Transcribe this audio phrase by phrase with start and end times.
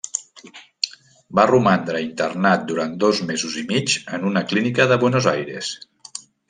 [1.39, 5.75] Va romandre internat durant dos mesos i mig en una clínica de Buenos Aires.